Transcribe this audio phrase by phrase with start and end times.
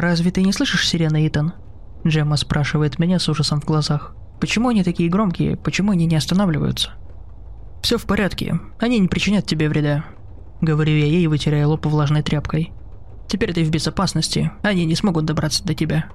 [0.00, 1.52] «Разве ты не слышишь сирены, Итан?»
[2.06, 4.14] Джемма спрашивает меня с ужасом в глазах.
[4.40, 5.58] «Почему они такие громкие?
[5.58, 6.92] Почему они не останавливаются?»
[7.82, 8.58] «Все в порядке.
[8.78, 10.06] Они не причинят тебе вреда»,—
[10.62, 12.72] говорю я ей, вытирая лоб влажной тряпкой.
[13.28, 14.50] «Теперь ты в безопасности.
[14.62, 16.06] Они не смогут добраться до тебя».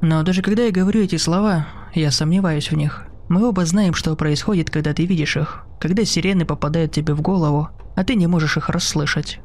[0.00, 3.04] Но даже когда я говорю эти слова, я сомневаюсь в них.
[3.28, 7.68] Мы оба знаем, что происходит, когда ты видишь их, когда сирены попадают тебе в голову,
[7.94, 9.40] а ты не можешь их расслышать.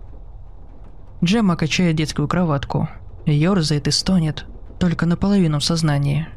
[1.23, 2.89] Джемма качает детскую кроватку,
[3.25, 4.45] ерзает и стонет,
[4.79, 6.27] только наполовину в сознании.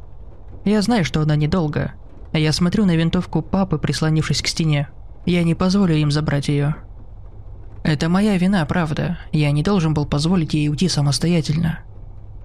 [0.65, 1.93] Я знаю, что она недолго.
[2.33, 4.89] Я смотрю на винтовку папы, прислонившись к стене.
[5.25, 6.77] Я не позволю им забрать ее.
[7.83, 9.19] Это моя вина, правда.
[9.33, 11.81] Я не должен был позволить ей уйти самостоятельно.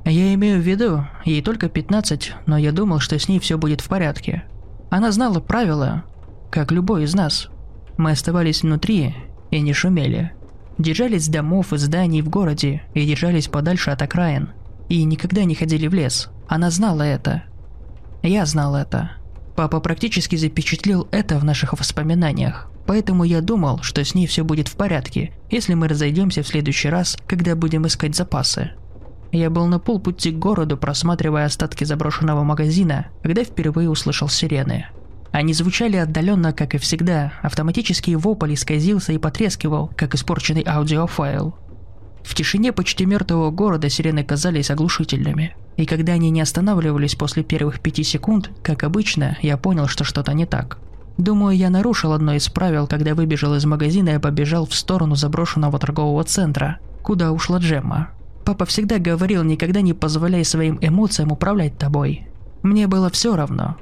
[0.06, 3.82] Я имею в виду, ей только 15, но я думал, что с ней все будет
[3.82, 4.44] в порядке.
[4.90, 6.04] Она знала правила,
[6.52, 7.50] как любой из нас.
[7.98, 9.16] Мы оставались внутри
[9.52, 10.34] и не шумели.
[10.80, 14.54] Держались домов и зданий в городе и держались подальше от окраин.
[14.88, 16.30] И никогда не ходили в лес.
[16.48, 17.44] Она знала это.
[18.24, 19.12] Я знал это.
[19.58, 22.72] Папа практически запечатлел это в наших воспоминаниях.
[22.88, 26.88] Поэтому я думал, что с ней все будет в порядке, если мы разойдемся в следующий
[26.88, 28.72] раз, когда будем искать запасы.
[29.34, 34.88] Я был на полпути к городу, просматривая остатки заброшенного магазина, когда впервые услышал сирены.
[35.32, 41.56] Они звучали отдаленно, как и всегда, автоматический вопль исказился и потрескивал, как испорченный аудиофайл.
[42.24, 45.56] В тишине почти мертвого города сирены казались оглушительными.
[45.78, 50.34] И когда они не останавливались после первых пяти секунд, как обычно, я понял, что что-то
[50.34, 50.80] не так.
[51.18, 55.78] Думаю, я нарушил одно из правил, когда выбежал из магазина и побежал в сторону заброшенного
[55.80, 58.10] торгового центра, куда ушла Джемма.
[58.46, 62.28] Папа всегда говорил, никогда не позволяй своим эмоциям управлять тобой.
[62.64, 63.78] Мне было все равно.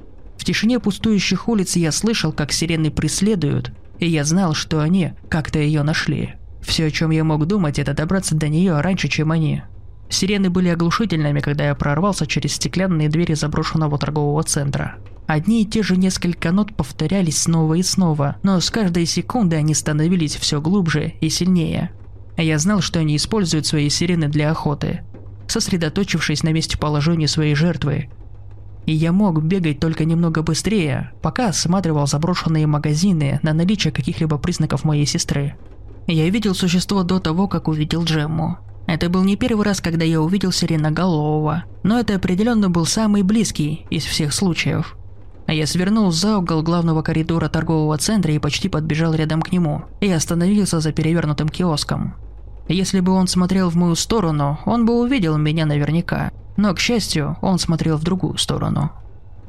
[0.47, 5.83] Тишине пустующих улиц я слышал, как сирены преследуют, и я знал, что они как-то ее
[5.83, 6.35] нашли.
[6.61, 9.63] Все, о чем я мог думать, это добраться до нее раньше, чем они.
[10.07, 14.95] Сирены были оглушительными, когда я прорвался через стеклянные двери заброшенного торгового центра.
[15.25, 19.73] Одни и те же несколько нот повторялись снова и снова, но с каждой секунды они
[19.73, 21.91] становились все глубже и сильнее.
[22.37, 25.01] Я знал, что они используют свои сирены для охоты,
[25.47, 28.09] сосредоточившись на месте положения своей жертвы.
[28.87, 34.85] И я мог бегать только немного быстрее, пока осматривал заброшенные магазины на наличие каких-либо признаков
[34.85, 35.55] моей сестры.
[36.07, 38.57] Я видел существо до того, как увидел Джемму.
[38.87, 43.85] Это был не первый раз, когда я увидел сиреноголового, но это определенно был самый близкий
[43.89, 44.95] из всех случаев.
[45.47, 50.09] Я свернул за угол главного коридора торгового центра и почти подбежал рядом к нему, и
[50.09, 52.15] остановился за перевернутым киоском.
[52.69, 56.31] Если бы он смотрел в мою сторону, он бы увидел меня наверняка.
[56.57, 58.91] Но, к счастью, он смотрел в другую сторону.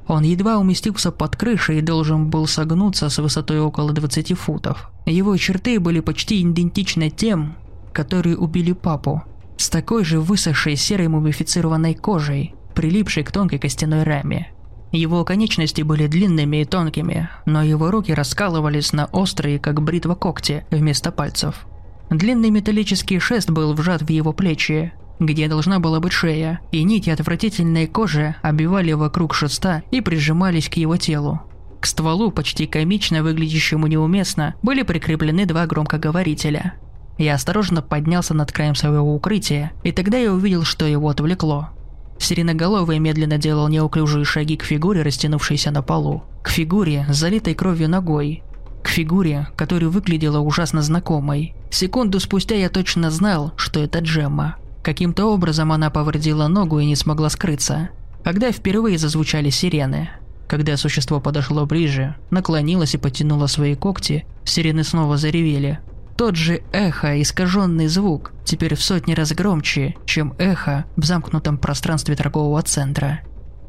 [0.07, 4.91] Он едва уместился под крышей и должен был согнуться с высотой около 20 футов.
[5.05, 7.57] Его черты были почти идентичны тем,
[7.93, 9.23] которые убили папу.
[9.57, 14.53] С такой же высохшей серой мумифицированной кожей, прилипшей к тонкой костяной раме.
[14.93, 20.65] Его конечности были длинными и тонкими, но его руки раскалывались на острые, как бритва когти,
[20.71, 21.67] вместо пальцев.
[22.09, 27.11] Длинный металлический шест был вжат в его плечи, где должна была быть шея, и нити
[27.11, 31.43] отвратительной кожи обивали вокруг шеста и прижимались к его телу.
[31.81, 36.75] К стволу, почти комично выглядящему неуместно, были прикреплены два громкоговорителя.
[37.19, 41.71] Я осторожно поднялся над краем своего укрытия, и тогда я увидел, что его отвлекло.
[42.19, 46.25] Сиреноголовый медленно делал неуклюжие шаги к фигуре, растянувшейся на полу.
[46.43, 48.43] К фигуре, залитой кровью ногой,
[48.83, 51.55] к фигуре, которая выглядела ужасно знакомой.
[51.71, 54.57] Секунду спустя я точно знал, что это Джемма.
[54.83, 57.91] Каким-то образом она повредила ногу и не смогла скрыться.
[58.25, 60.11] Когда впервые зазвучали сирены,
[60.49, 65.79] когда существо подошло ближе, наклонилось и потянуло свои когти, сирены снова заревели.
[66.17, 72.17] Тот же эхо, искаженный звук, теперь в сотни раз громче, чем эхо в замкнутом пространстве
[72.17, 73.21] торгового центра.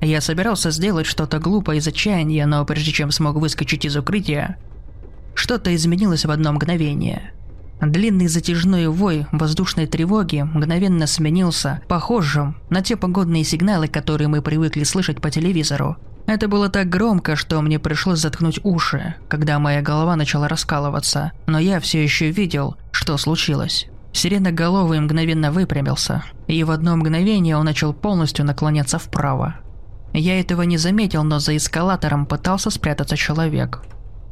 [0.01, 4.57] Я собирался сделать что-то глупое из отчаяния, но прежде чем смог выскочить из укрытия,
[5.35, 7.33] что-то изменилось в одно мгновение.
[7.81, 14.83] Длинный затяжной вой воздушной тревоги мгновенно сменился похожим на те погодные сигналы, которые мы привыкли
[14.83, 15.98] слышать по телевизору.
[16.25, 21.57] Это было так громко, что мне пришлось заткнуть уши, когда моя голова начала раскалываться, но
[21.57, 23.88] я все еще видел, что случилось.
[24.12, 29.56] Сиреноголовый мгновенно выпрямился, и в одно мгновение он начал полностью наклоняться вправо.
[30.13, 33.81] Я этого не заметил, но за эскалатором пытался спрятаться человек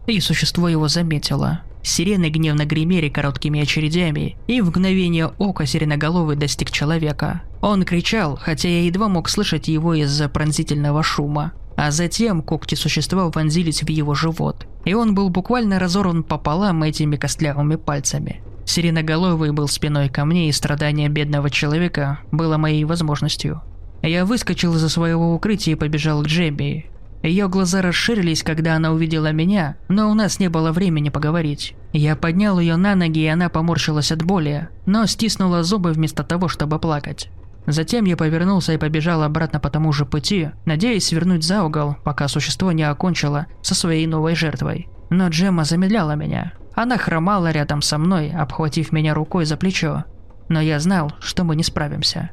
[0.08, 1.62] и существо его заметило.
[1.84, 7.42] Сирены гневно гремели короткими очередями, и в мгновение ока сиреноголовый достиг человека.
[7.62, 11.54] Он кричал, хотя я едва мог слышать его из-за пронзительного шума.
[11.76, 17.18] А затем когти существа вонзились в его живот, и он был буквально разорван пополам этими
[17.18, 18.42] костлявыми пальцами.
[18.66, 23.62] Сиреноголовый был спиной ко мне, и страдание бедного человека было моей возможностью.
[24.02, 26.88] Я выскочил из-за своего укрытия и побежал к Джебби.
[27.28, 31.76] Ее глаза расширились, когда она увидела меня, но у нас не было времени поговорить.
[31.92, 36.48] Я поднял ее на ноги, и она поморщилась от боли, но стиснула зубы вместо того,
[36.48, 37.30] чтобы плакать.
[37.66, 42.30] Затем я повернулся и побежал обратно по тому же пути, надеясь свернуть за угол, пока
[42.30, 44.88] существо не окончило со своей новой жертвой.
[45.10, 46.54] Но Джемма замедляла меня.
[46.76, 50.06] Она хромала рядом со мной, обхватив меня рукой за плечо.
[50.48, 52.32] Но я знал, что мы не справимся.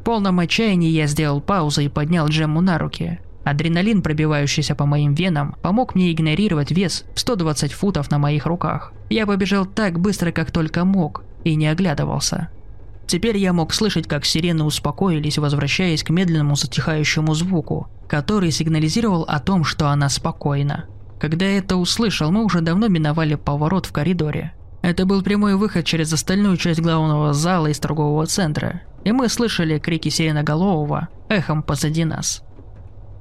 [0.00, 3.20] В полном отчаянии я сделал паузу и поднял Джемму на руки.
[3.44, 8.92] Адреналин, пробивающийся по моим венам, помог мне игнорировать вес в 120 футов на моих руках.
[9.10, 12.48] Я побежал так быстро, как только мог, и не оглядывался.
[13.06, 19.40] Теперь я мог слышать, как сирены успокоились, возвращаясь к медленному затихающему звуку, который сигнализировал о
[19.40, 20.86] том, что она спокойна.
[21.20, 24.54] Когда я это услышал, мы уже давно миновали поворот в коридоре.
[24.80, 29.78] Это был прямой выход через остальную часть главного зала из торгового центра, и мы слышали
[29.78, 32.42] крики сиреноголового эхом позади нас.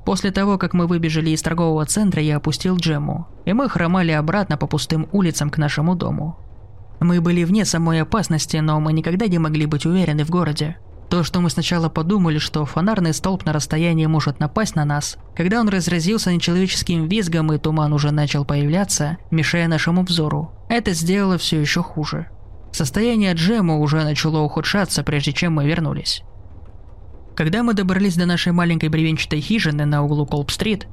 [0.06, 4.58] После того, как мы выбежали из торгового центра, я опустил Джему, и мы хромали обратно
[4.58, 6.38] по пустым улицам к нашему дому.
[7.00, 10.78] Мы были вне самой опасности, но мы никогда не могли быть уверены в городе.
[11.10, 15.60] То, что мы сначала подумали, что фонарный столб на расстоянии может напасть на нас, когда
[15.60, 21.62] он разразился нечеловеческим визгом и туман уже начал появляться, мешая нашему взору, это сделало все
[21.62, 22.28] еще хуже.
[22.72, 26.24] Состояние Джема уже начало ухудшаться, прежде чем мы вернулись.
[27.36, 30.88] Когда мы добрались до нашей маленькой бревенчатой хижины на углу Колб-стрит,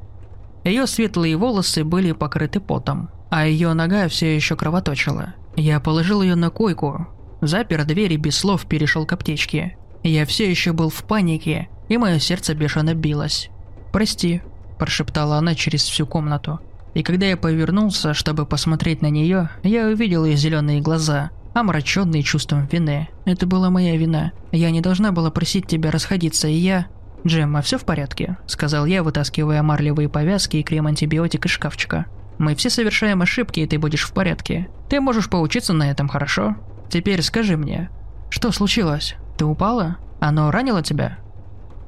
[0.65, 5.35] ее светлые волосы были покрыты потом, а ее нога все еще кровоточила.
[5.57, 7.09] Я положил ее на койку,
[7.43, 9.77] запер дверь и без слов перешел к аптечке.
[10.03, 13.51] Я все еще был в панике, и мое сердце бешено билось.
[13.93, 14.41] «Прости»,–
[14.79, 16.61] прошептала она через всю комнату.
[16.95, 22.67] И когда я повернулся, чтобы посмотреть на нее, я увидел ее зеленые глаза, омраченный чувством
[22.67, 23.09] вины.
[23.25, 24.33] Это была моя вина.
[24.53, 26.87] Я не должна была просить тебя расходиться, и я...
[27.27, 32.07] «Джемма, все в порядке?»– сказал я, вытаскивая марлевые повязки и крем-антибиотик из шкафчика.
[32.39, 34.69] «Мы все совершаем ошибки, и ты будешь в порядке.
[34.89, 36.57] Ты можешь поучиться на этом, хорошо?
[36.89, 37.91] Теперь скажи мне,
[38.31, 39.17] что случилось?
[39.37, 39.99] Ты упала?
[40.19, 41.19] Оно ранило тебя?»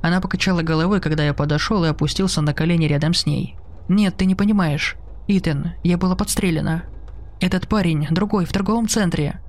[0.03, 3.57] Она покачала головой, когда я подошел и опустился на колени рядом с ней.
[3.89, 4.97] «Нет, ты не понимаешь.
[5.29, 6.83] Итан, я была подстрелена.
[7.41, 9.41] Этот парень, другой, в торговом центре.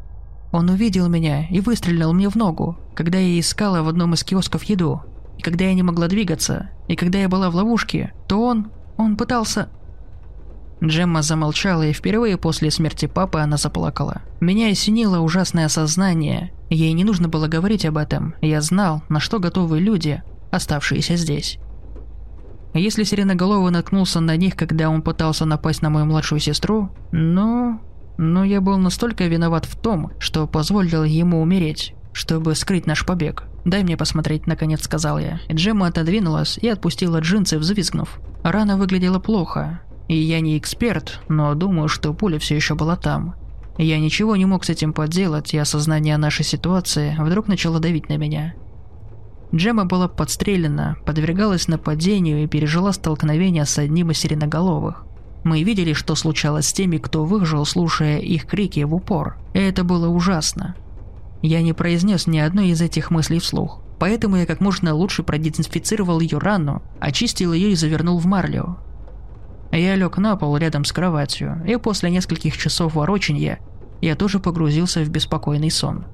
[0.54, 4.64] Он увидел меня и выстрелил мне в ногу, когда я искала в одном из киосков
[4.66, 5.02] еду.
[5.40, 8.72] И когда я не могла двигаться, и когда я была в ловушке, то он...
[8.96, 9.70] он пытался...
[10.84, 14.22] Джемма замолчала, и впервые после смерти папы она заплакала.
[14.42, 16.52] Меня осенило ужасное сознание.
[16.70, 18.36] Ей не нужно было говорить об этом.
[18.42, 20.22] Я знал, на что готовы люди,
[20.52, 21.58] оставшиеся здесь.
[22.76, 27.80] Если Сиреноголовый наткнулся на них, когда он пытался напасть на мою младшую сестру, ну,
[28.18, 33.44] но я был настолько виноват в том, что позволил ему умереть, чтобы скрыть наш побег.
[33.66, 35.40] «Дай мне посмотреть»,– наконец сказал я.
[35.52, 38.20] Джемма отодвинулась и отпустила джинсы, взвизгнув.
[38.44, 39.82] Рана выглядела плохо.
[40.08, 43.36] И я не эксперт, но думаю, что пуля все еще была там.
[43.78, 48.18] Я ничего не мог с этим поделать, и осознание нашей ситуации вдруг начало давить на
[48.18, 48.54] меня.
[49.56, 55.06] Джема была подстрелена, подвергалась нападению и пережила столкновение с одним из сиреноголовых.
[55.44, 59.38] Мы видели, что случалось с теми, кто выжил, слушая их крики в упор.
[59.54, 60.76] И это было ужасно.
[61.42, 63.82] Я не произнес ни одной из этих мыслей вслух.
[64.00, 68.78] Поэтому я как можно лучше продезинфицировал ее рану, очистил ее и завернул в марлю.
[69.72, 73.60] Я лег на пол рядом с кроватью, и после нескольких часов ворочения
[74.02, 76.06] я тоже погрузился в беспокойный сон.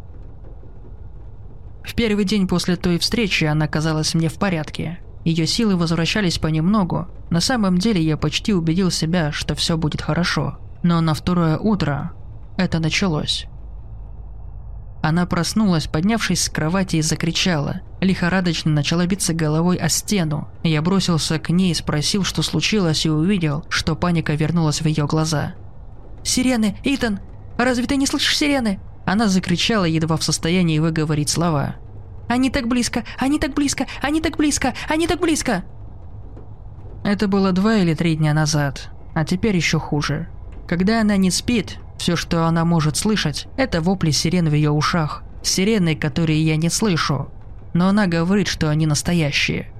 [1.83, 7.07] В первый день после той встречи она казалась мне в порядке, ее силы возвращались понемногу.
[7.29, 10.57] На самом деле я почти убедил себя, что все будет хорошо.
[10.83, 12.13] Но на второе утро
[12.57, 13.45] это началось.
[15.01, 17.81] Она проснулась, поднявшись с кровати и закричала.
[18.01, 20.49] Лихорадочно начала биться головой о стену.
[20.63, 25.53] Я бросился к ней, спросил, что случилось, и увидел, что паника вернулась в ее глаза.
[26.23, 26.77] «Сирены!
[26.83, 27.19] Итан!
[27.57, 31.75] Разве ты не слышишь сирены?» Она закричала, едва в состоянии выговорить слова.
[32.29, 35.63] Они так близко, они так близко, они так близко, они так близко!»
[37.03, 40.29] Это было два или три дня назад, а теперь еще хуже.
[40.67, 45.23] Когда она не спит, все, что она может слышать, это вопли сирен в ее ушах.
[45.41, 47.29] Сирены, которые я не слышу.
[47.73, 49.71] Но она говорит, что они настоящие.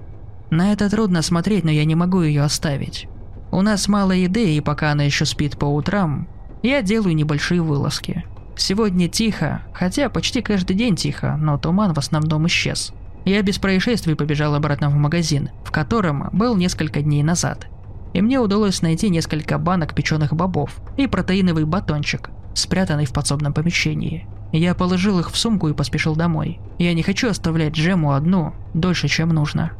[0.50, 3.08] На это трудно смотреть, но я не могу ее оставить.
[3.52, 6.28] У нас мало еды, и пока она еще спит по утрам,
[6.64, 8.26] я делаю небольшие вылазки.
[8.60, 12.92] Сегодня тихо, хотя почти каждый день тихо, но туман в основном исчез.
[13.24, 17.68] Я без происшествий побежал обратно в магазин, в котором был несколько дней назад.
[18.14, 22.32] И мне удалось найти несколько банок печеных бобов и протеиновый батончик.
[22.54, 24.28] спрятанный в подсобном помещении.
[24.52, 26.60] Я положил их в сумку и поспешил домой.
[26.80, 29.72] Я не хочу оставлять Джему одну дольше, чем нужно.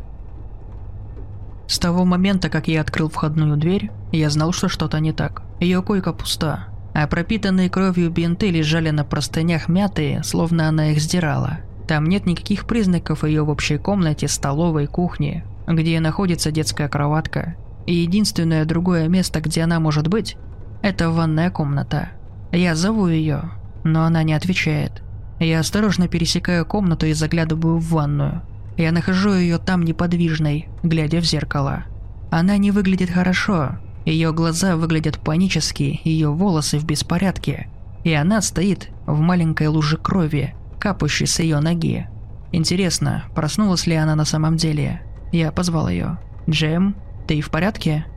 [1.68, 5.42] С того момента, как я открыл входную дверь, я знал, что что-то не так.
[5.60, 11.60] Ее койка пуста, а пропитанные кровью бинты лежали на простынях мятые, словно она их сдирала.
[11.88, 17.56] Там нет никаких признаков ее в общей комнате, столовой, кухне, где находится детская кроватка.
[17.86, 20.38] И единственное другое место, где она может быть,
[20.82, 22.10] это ванная комната.
[22.52, 23.52] Я зову ее,
[23.84, 25.02] но она не отвечает.
[25.40, 28.42] Я осторожно пересекаю комнату и заглядываю в ванную.
[28.78, 31.86] Я нахожу ее там неподвижной, глядя в зеркало.
[32.30, 33.80] Она не выглядит хорошо.
[34.10, 37.68] Ее глаза выглядят панически, ее волосы в беспорядке.
[38.04, 42.08] И она стоит в маленькой луже крови, капающей с ее ноги.
[42.52, 45.04] Интересно, проснулась ли она на самом деле?
[45.32, 46.18] Я позвал ее.
[46.50, 46.96] «Джем,
[47.28, 48.08] ты в порядке?»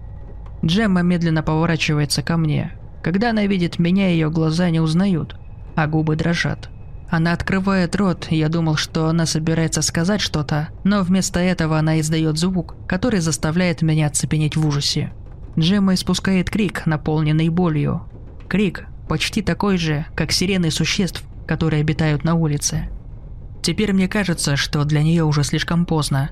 [0.65, 2.73] Джемма медленно поворачивается ко мне.
[3.03, 5.37] Когда она видит меня, ее глаза не узнают,
[5.77, 6.71] а губы дрожат.
[7.11, 12.39] Она открывает рот, я думал, что она собирается сказать что-то, но вместо этого она издает
[12.39, 15.13] звук, который заставляет меня оцепенеть в ужасе.
[15.59, 18.03] Джемма испускает крик, наполненный болью.
[18.49, 22.89] Крик почти такой же, как сирены существ, которые обитают на улице.
[23.63, 26.31] Теперь мне кажется, что для нее уже слишком поздно,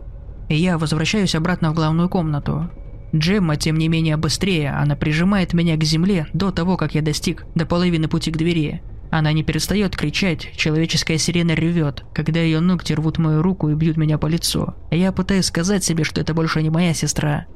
[0.48, 2.70] и я возвращаюсь обратно в главную комнату.
[3.14, 7.44] Джемма, тем не менее, быстрее, она прижимает меня к земле до того, как я достиг
[7.54, 8.82] до половины пути к двери.
[9.10, 13.96] Она не перестает кричать, человеческая сирена ревет, когда ее ногти рвут мою руку и бьют
[13.96, 14.74] меня по лицу.
[14.92, 17.46] Я пытаюсь сказать себе, что это больше не моя сестра.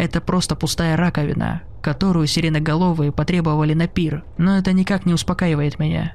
[0.00, 6.14] Это просто пустая раковина, которую сиреноголовые потребовали на пир, но это никак не успокаивает меня.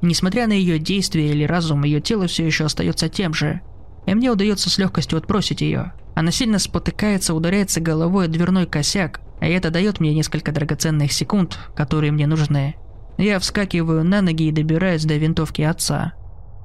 [0.00, 3.62] Несмотря на ее действия или разум, ее тело все еще остается тем же,
[4.06, 5.92] и мне удается с легкостью отбросить ее.
[6.14, 11.58] Она сильно спотыкается, ударяется головой о дверной косяк, и это дает мне несколько драгоценных секунд,
[11.74, 12.76] которые мне нужны.
[13.16, 16.12] Я вскакиваю на ноги и добираюсь до винтовки отца.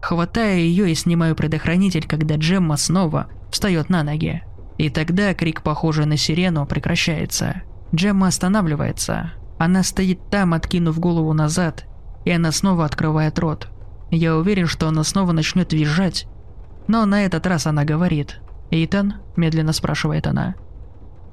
[0.03, 4.43] Хватаю ее и снимаю предохранитель, когда Джемма снова встает на ноги.
[4.77, 7.61] И тогда крик, похожий на сирену, прекращается.
[7.93, 9.33] Джемма останавливается.
[9.59, 11.85] Она стоит там, откинув голову назад,
[12.25, 13.67] и она снова открывает рот.
[14.09, 16.27] Я уверен, что она снова начнет визжать,
[16.87, 18.39] но на этот раз она говорит.
[18.71, 20.55] «Итан?»– медленно спрашивает она.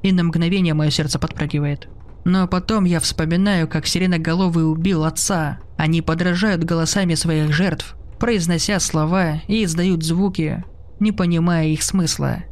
[0.03, 1.89] И на мгновение мое сердце подпрыгивает.
[2.25, 5.59] Но потом я вспоминаю, как сиреноголовый убил отца.
[5.77, 10.65] Они подражают голосами своих жертв, произнося слова и издают звуки,
[11.01, 12.45] не понимая их смысла.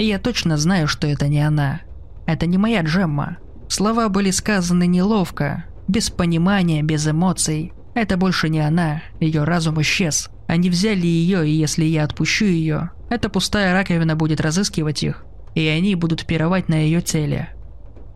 [0.00, 1.82] И я точно знаю, что это не она.
[2.24, 3.36] Это не моя Джемма.
[3.68, 7.74] Слова были сказаны неловко, без понимания, без эмоций.
[7.94, 10.30] Это больше не она, ее разум исчез.
[10.46, 15.66] Они взяли ее, и если я отпущу ее, эта пустая раковина будет разыскивать их, и
[15.66, 17.50] они будут пировать на ее теле.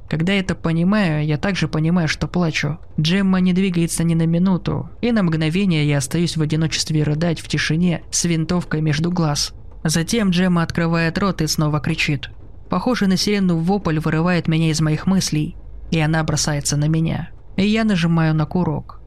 [0.09, 2.79] Когда это понимаю, я также понимаю, что плачу.
[2.99, 7.49] Джемма не двигается ни на минуту, и на мгновение я остаюсь в одиночестве рыдать в
[7.49, 9.53] тишине с винтовкой между глаз.
[9.85, 12.31] Затем Джемма открывает рот и снова кричит.
[12.71, 15.57] Похоже на сирену вопль вырывает меня из моих мыслей,
[15.91, 17.29] и она бросается на меня.
[17.57, 19.01] И я нажимаю на курок.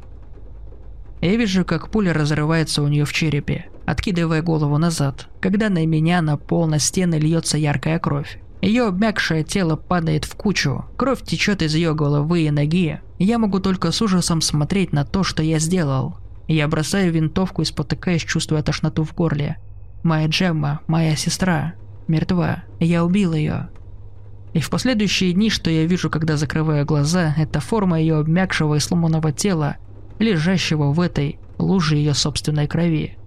[1.19, 6.21] Я вижу, как пуля разрывается у нее в черепе, откидывая голову назад, когда на меня
[6.21, 8.39] на пол на стены льется яркая кровь.
[8.61, 12.99] Ее обмякшее тело падает в кучу, кровь течет из ее головы и ноги.
[13.17, 16.17] Я могу только с ужасом смотреть на то, что я сделал.
[16.47, 19.57] Я бросаю винтовку и спотыкаясь, чувствуя тошноту в горле.
[20.03, 21.73] Моя Джемма, моя сестра,
[22.07, 22.63] мертва.
[22.79, 23.69] Я убил ее.
[24.53, 28.79] И в последующие дни, что я вижу, когда закрываю глаза, это форма ее обмякшего и
[28.79, 29.77] сломанного тела,
[30.19, 33.17] лежащего в этой луже ее собственной крови.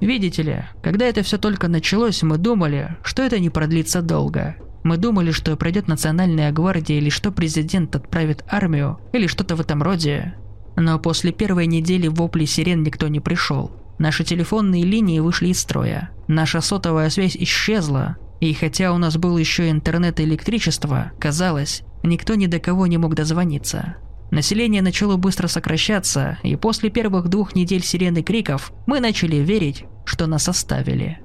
[0.00, 4.56] Видите ли, когда это все только началось, мы думали, что это не продлится долго.
[4.84, 9.82] Мы думали, что пройдет национальная гвардия или что президент отправит армию или что-то в этом
[9.82, 10.34] роде.
[10.76, 13.72] Но после первой недели вопли сирен никто не пришел.
[13.98, 16.10] Наши телефонные линии вышли из строя.
[16.28, 18.16] Наша сотовая связь исчезла.
[18.40, 22.96] И хотя у нас был еще интернет и электричество, казалось, никто ни до кого не
[22.96, 23.96] мог дозвониться.
[24.30, 30.26] Население начало быстро сокращаться, и после первых двух недель сирены криков мы начали верить, что
[30.26, 31.18] нас оставили.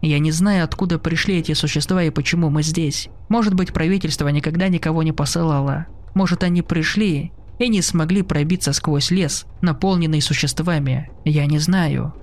[0.00, 3.08] Я не знаю, откуда пришли эти существа и почему мы здесь.
[3.28, 5.86] Может быть, правительство никогда никого не посылало.
[6.14, 11.10] Может, они пришли и не смогли пробиться сквозь лес, наполненный существами.
[11.24, 12.14] Я не знаю.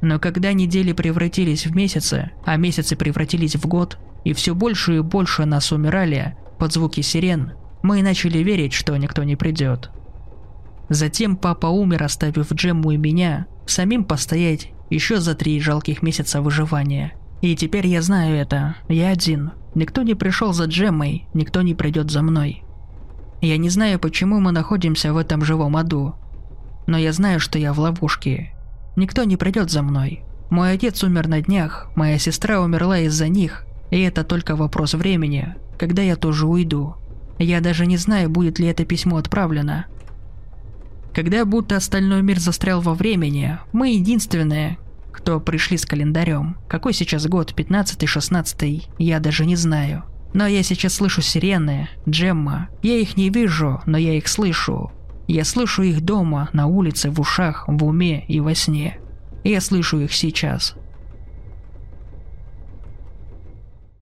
[0.00, 5.00] Но когда недели превратились в месяцы, а месяцы превратились в год, и все больше и
[5.00, 9.90] больше нас умирали под звуки сирен, мы начали верить, что никто не придет.
[10.88, 17.14] Затем папа умер, оставив Джемму и меня самим постоять еще за три жалких месяца выживания.
[17.40, 18.76] И теперь я знаю это.
[18.88, 19.52] Я один.
[19.74, 22.62] Никто не пришел за Джеммой, никто не придет за мной.
[23.42, 26.14] Я не знаю, почему мы находимся в этом живом аду.
[26.86, 28.54] Но я знаю, что я в ловушке.
[28.94, 30.22] Никто не придет за мной.
[30.48, 35.56] Мой отец умер на днях, моя сестра умерла из-за них, и это только вопрос времени,
[35.76, 36.94] когда я тоже уйду.
[37.38, 39.86] Я даже не знаю, будет ли это письмо отправлено.
[41.12, 44.78] Когда будто остальной мир застрял во времени, мы единственные,
[45.10, 46.58] кто пришли с календарем.
[46.68, 50.04] Какой сейчас год, 15-16, я даже не знаю.
[50.34, 52.68] Но я сейчас слышу сирены, Джемма.
[52.82, 54.90] Я их не вижу, но я их слышу.
[55.28, 58.98] Я слышу их дома, на улице, в ушах, в уме и во сне.
[59.44, 60.74] Я слышу их сейчас.